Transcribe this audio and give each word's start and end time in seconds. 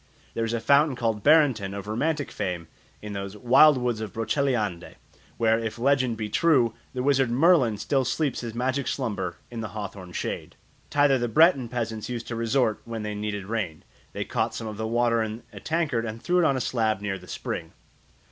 There 0.33 0.43
is 0.43 0.53
a 0.53 0.59
fountain 0.59 0.95
called 0.95 1.21
Barenton, 1.21 1.75
of 1.75 1.85
romantic 1.85 2.31
fame, 2.31 2.67
in 3.03 3.13
those 3.13 3.37
"wild 3.37 3.77
woods 3.77 4.01
of 4.01 4.11
Broceliande," 4.13 4.95
where, 5.37 5.59
if 5.59 5.77
legend 5.77 6.17
be 6.17 6.27
true, 6.27 6.73
the 6.95 7.03
wizard 7.03 7.29
Merlin 7.29 7.77
still 7.77 8.03
sleeps 8.03 8.41
his 8.41 8.55
magic 8.55 8.87
slumber 8.87 9.37
in 9.51 9.61
the 9.61 9.67
hawthorn 9.77 10.11
shade. 10.11 10.55
Thither 10.89 11.19
the 11.19 11.27
Breton 11.27 11.69
peasants 11.69 12.09
used 12.09 12.27
to 12.29 12.35
resort 12.35 12.81
when 12.83 13.03
they 13.03 13.13
needed 13.13 13.45
rain. 13.45 13.83
They 14.13 14.25
caught 14.25 14.55
some 14.55 14.65
of 14.65 14.77
the 14.77 14.87
water 14.87 15.21
in 15.21 15.43
a 15.53 15.59
tankard 15.59 16.03
and 16.05 16.19
threw 16.19 16.39
it 16.39 16.45
on 16.45 16.57
a 16.57 16.61
slab 16.61 16.99
near 17.01 17.19
the 17.19 17.27
spring. 17.27 17.71